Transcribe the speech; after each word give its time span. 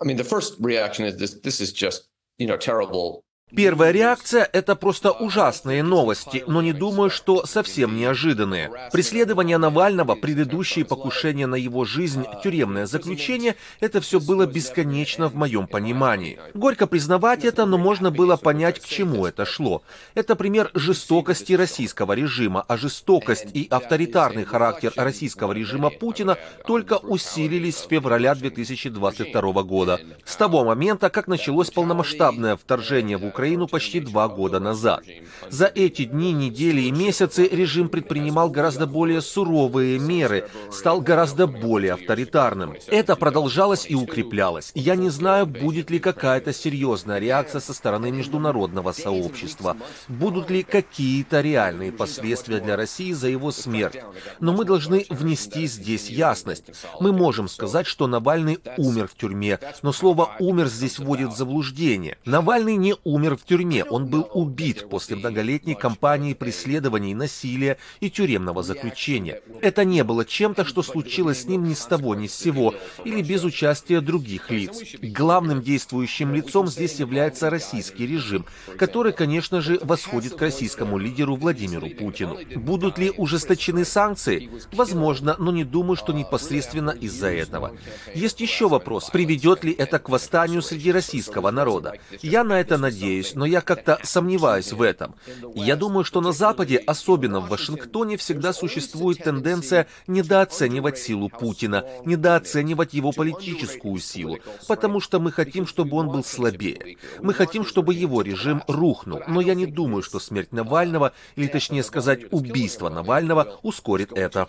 I 0.00 0.04
mean, 0.04 0.16
the 0.16 0.24
first 0.24 0.56
reaction 0.60 1.04
is 1.04 1.16
this: 1.16 1.34
this 1.40 1.60
is 1.60 1.72
just, 1.72 2.08
you 2.38 2.46
know, 2.46 2.56
terrible 2.56 3.24
Первая 3.54 3.92
реакция– 3.92 4.42
это 4.52 4.74
просто 4.74 5.12
ужасные 5.12 5.84
новости, 5.84 6.42
но 6.48 6.62
не 6.62 6.72
думаю, 6.72 7.10
что 7.10 7.46
совсем 7.46 7.96
неожиданные. 7.96 8.72
Преследование 8.90 9.56
Навального, 9.56 10.16
предыдущие 10.16 10.84
покушения 10.84 11.46
на 11.46 11.54
его 11.54 11.84
жизнь, 11.84 12.24
тюремное 12.42 12.86
заключение– 12.86 13.54
это 13.80 14.00
все 14.00 14.18
было 14.18 14.46
бесконечно 14.46 15.28
в 15.28 15.36
моем 15.36 15.68
понимании. 15.68 16.40
Горько 16.54 16.88
признавать 16.88 17.44
это, 17.44 17.66
но 17.66 17.78
можно 17.78 18.10
было 18.10 18.36
понять, 18.36 18.80
к 18.80 18.84
чему 18.84 19.26
это 19.26 19.44
шло. 19.44 19.84
Это 20.16 20.34
пример 20.34 20.72
жестокости 20.74 21.52
российского 21.52 22.14
режима, 22.14 22.64
а 22.66 22.76
жестокость 22.76 23.46
и 23.54 23.68
авторитарный 23.70 24.44
характер 24.44 24.92
российского 24.96 25.52
режима 25.52 25.90
Путина 25.90 26.36
только 26.66 26.94
усилились 26.94 27.76
с 27.76 27.86
февраля 27.86 28.34
2022 28.34 29.62
года. 29.62 30.00
С 30.24 30.34
того 30.34 30.64
момента, 30.64 31.10
как 31.10 31.28
началось 31.28 31.70
полномасштабное 31.70 32.56
вторжение 32.56 33.16
в 33.16 33.24
Украину, 33.24 33.35
Украину 33.36 33.68
почти 33.68 34.00
два 34.00 34.28
года 34.28 34.60
назад. 34.60 35.04
За 35.50 35.66
эти 35.66 36.06
дни, 36.06 36.32
недели 36.32 36.80
и 36.80 36.90
месяцы 36.90 37.46
режим 37.46 37.90
предпринимал 37.90 38.48
гораздо 38.48 38.86
более 38.86 39.20
суровые 39.20 39.98
меры, 39.98 40.48
стал 40.72 41.02
гораздо 41.02 41.46
более 41.46 41.92
авторитарным. 41.92 42.76
Это 42.86 43.14
продолжалось 43.14 43.84
и 43.86 43.94
укреплялось. 43.94 44.72
Я 44.74 44.96
не 44.96 45.10
знаю, 45.10 45.46
будет 45.46 45.90
ли 45.90 45.98
какая-то 45.98 46.54
серьезная 46.54 47.18
реакция 47.18 47.60
со 47.60 47.74
стороны 47.74 48.10
международного 48.10 48.92
сообщества, 48.92 49.76
будут 50.08 50.48
ли 50.48 50.62
какие-то 50.62 51.42
реальные 51.42 51.92
последствия 51.92 52.60
для 52.60 52.74
России 52.74 53.12
за 53.12 53.28
его 53.28 53.52
смерть. 53.52 54.00
Но 54.40 54.54
мы 54.54 54.64
должны 54.64 55.04
внести 55.10 55.66
здесь 55.66 56.08
ясность. 56.08 56.70
Мы 57.00 57.12
можем 57.12 57.48
сказать, 57.48 57.86
что 57.86 58.06
Навальный 58.06 58.60
умер 58.78 59.08
в 59.08 59.14
тюрьме, 59.14 59.58
но 59.82 59.92
слово 59.92 60.30
«умер» 60.38 60.68
здесь 60.68 60.98
вводит 60.98 61.34
в 61.34 61.36
заблуждение. 61.36 62.16
Навальный 62.24 62.76
не 62.76 62.94
умер 63.04 63.25
умер 63.26 63.36
в 63.36 63.44
тюрьме. 63.44 63.84
Он 63.84 64.06
был 64.06 64.28
убит 64.32 64.88
после 64.88 65.16
многолетней 65.16 65.74
кампании 65.74 66.34
преследований, 66.34 67.14
насилия 67.14 67.78
и 68.00 68.10
тюремного 68.10 68.62
заключения. 68.62 69.40
Это 69.60 69.84
не 69.84 70.04
было 70.04 70.24
чем-то, 70.24 70.64
что 70.64 70.82
случилось 70.82 71.42
с 71.42 71.44
ним 71.46 71.64
ни 71.64 71.74
с 71.74 71.84
того 71.86 72.14
ни 72.14 72.26
с 72.28 72.34
сего, 72.34 72.74
или 73.04 73.22
без 73.22 73.44
участия 73.44 74.00
других 74.00 74.50
лиц. 74.50 74.82
Главным 75.02 75.62
действующим 75.62 76.34
лицом 76.34 76.68
здесь 76.68 77.00
является 77.00 77.50
российский 77.50 78.06
режим, 78.06 78.46
который, 78.78 79.12
конечно 79.12 79.60
же, 79.60 79.78
восходит 79.82 80.34
к 80.34 80.42
российскому 80.42 80.98
лидеру 80.98 81.36
Владимиру 81.36 81.88
Путину. 81.90 82.38
Будут 82.54 82.98
ли 82.98 83.12
ужесточены 83.16 83.84
санкции? 83.84 84.48
Возможно, 84.72 85.36
но 85.38 85.50
не 85.50 85.64
думаю, 85.64 85.96
что 85.96 86.12
непосредственно 86.12 86.90
из-за 86.90 87.28
этого. 87.28 87.72
Есть 88.14 88.40
еще 88.40 88.68
вопрос, 88.68 89.10
приведет 89.10 89.64
ли 89.64 89.72
это 89.72 89.98
к 89.98 90.08
восстанию 90.08 90.62
среди 90.62 90.92
российского 90.92 91.50
народа. 91.50 91.94
Я 92.22 92.44
на 92.44 92.60
это 92.60 92.78
надеюсь 92.78 93.15
надеюсь, 93.16 93.34
но 93.34 93.46
я 93.46 93.60
как-то 93.60 93.98
сомневаюсь 94.02 94.72
в 94.72 94.82
этом. 94.82 95.14
Я 95.54 95.76
думаю, 95.76 96.04
что 96.04 96.20
на 96.20 96.32
Западе, 96.32 96.76
особенно 96.76 97.40
в 97.40 97.48
Вашингтоне, 97.48 98.16
всегда 98.16 98.52
существует 98.52 99.18
тенденция 99.24 99.86
недооценивать 100.06 100.98
силу 100.98 101.28
Путина, 101.28 101.84
недооценивать 102.04 102.94
его 102.94 103.12
политическую 103.12 103.98
силу, 103.98 104.38
потому 104.68 105.00
что 105.00 105.20
мы 105.20 105.32
хотим, 105.32 105.66
чтобы 105.66 105.96
он 105.96 106.08
был 106.08 106.24
слабее. 106.24 106.96
Мы 107.20 107.34
хотим, 107.34 107.64
чтобы 107.64 107.94
его 107.94 108.22
режим 108.22 108.62
рухнул, 108.68 109.20
но 109.26 109.40
я 109.40 109.54
не 109.54 109.66
думаю, 109.66 110.02
что 110.02 110.20
смерть 110.20 110.52
Навального, 110.52 111.12
или 111.36 111.48
точнее 111.48 111.82
сказать, 111.82 112.20
убийство 112.30 112.88
Навального 112.88 113.58
ускорит 113.62 114.12
это. 114.12 114.48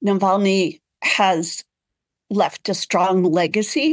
Навальный 0.00 0.80
has 1.02 1.64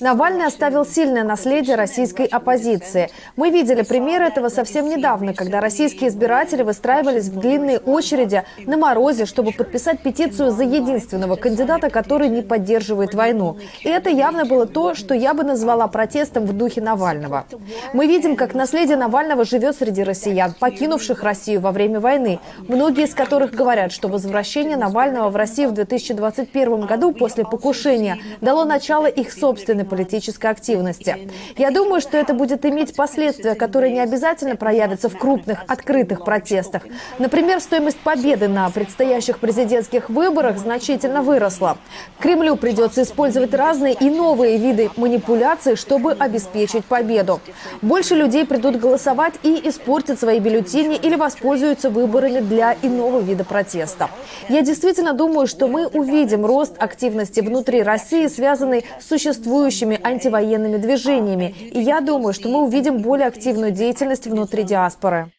Навальный 0.00 0.46
оставил 0.46 0.86
сильное 0.86 1.22
наследие 1.22 1.76
российской 1.76 2.24
оппозиции. 2.24 3.10
Мы 3.36 3.50
видели 3.50 3.82
пример 3.82 4.22
этого 4.22 4.48
совсем 4.48 4.88
недавно, 4.88 5.34
когда 5.34 5.60
российские 5.60 6.08
избиратели 6.08 6.62
выстраивались 6.62 7.28
в 7.28 7.38
длинные 7.38 7.78
очереди 7.78 8.44
на 8.64 8.78
морозе, 8.78 9.26
чтобы 9.26 9.52
подписать 9.52 10.02
петицию 10.02 10.50
за 10.50 10.64
единственного 10.64 11.36
кандидата, 11.36 11.90
который 11.90 12.30
не 12.30 12.40
поддерживает 12.40 13.12
войну. 13.12 13.58
И 13.82 13.90
это 13.90 14.08
явно 14.08 14.46
было 14.46 14.64
то, 14.64 14.94
что 14.94 15.14
я 15.14 15.34
бы 15.34 15.44
назвала 15.44 15.86
протестом 15.86 16.46
в 16.46 16.54
духе 16.54 16.80
Навального. 16.80 17.44
Мы 17.92 18.06
видим, 18.06 18.36
как 18.36 18.54
наследие 18.54 18.96
Навального 18.96 19.44
живет 19.44 19.76
среди 19.76 20.02
россиян, 20.02 20.54
покинувших 20.58 21.22
Россию 21.22 21.60
во 21.60 21.70
время 21.70 22.00
войны, 22.00 22.40
многие 22.66 23.04
из 23.04 23.14
которых 23.14 23.52
говорят, 23.52 23.92
что 23.92 24.08
возвращение 24.08 24.78
Навального 24.78 25.28
в 25.28 25.36
Россию 25.36 25.68
в 25.68 25.72
2021 25.72 26.86
году 26.86 27.12
после 27.12 27.44
покушения 27.44 28.21
дало 28.40 28.64
начало 28.64 29.06
их 29.06 29.32
собственной 29.32 29.84
политической 29.84 30.50
активности. 30.50 31.30
Я 31.56 31.70
думаю, 31.70 32.00
что 32.00 32.16
это 32.16 32.34
будет 32.34 32.64
иметь 32.64 32.94
последствия, 32.94 33.54
которые 33.54 33.92
не 33.92 34.00
обязательно 34.00 34.56
проявятся 34.56 35.08
в 35.08 35.16
крупных, 35.16 35.60
открытых 35.66 36.24
протестах. 36.24 36.82
Например, 37.18 37.60
стоимость 37.60 37.98
победы 37.98 38.48
на 38.48 38.68
предстоящих 38.70 39.38
президентских 39.38 40.10
выборах 40.10 40.58
значительно 40.58 41.22
выросла. 41.22 41.78
Кремлю 42.18 42.56
придется 42.56 43.02
использовать 43.02 43.54
разные 43.54 43.94
и 43.94 44.10
новые 44.10 44.58
виды 44.58 44.90
манипуляций, 44.96 45.76
чтобы 45.76 46.12
обеспечить 46.12 46.84
победу. 46.84 47.40
Больше 47.80 48.14
людей 48.14 48.44
придут 48.46 48.76
голосовать 48.76 49.34
и 49.42 49.60
испортят 49.68 50.18
свои 50.18 50.38
бюллетени 50.38 50.96
или 50.96 51.16
воспользуются 51.16 51.90
выборами 51.90 52.40
для 52.40 52.76
иного 52.82 53.20
вида 53.20 53.44
протеста. 53.44 54.10
Я 54.48 54.62
действительно 54.62 55.12
думаю, 55.12 55.46
что 55.46 55.68
мы 55.68 55.86
увидим 55.86 56.44
рост 56.44 56.74
активности 56.78 57.40
внутри 57.40 57.82
России 57.82 58.11
России, 58.12 58.26
связанный 58.26 58.84
с 59.00 59.08
существующими 59.08 59.98
антивоенными 60.02 60.76
движениями. 60.76 61.54
И 61.72 61.80
я 61.80 62.00
думаю, 62.00 62.34
что 62.34 62.48
мы 62.48 62.62
увидим 62.62 62.98
более 62.98 63.26
активную 63.26 63.72
деятельность 63.72 64.26
внутри 64.26 64.64
диаспоры. 64.64 65.30